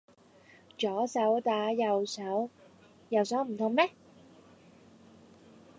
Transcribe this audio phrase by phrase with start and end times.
[0.79, 2.49] 左手打右手，
[3.09, 3.91] 右手唔痛咩